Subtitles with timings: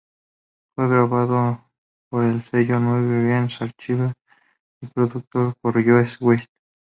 [0.75, 1.63] Fue grabado
[2.09, 4.13] por el sello New Red Archives,
[4.81, 6.49] y producido por Joe West.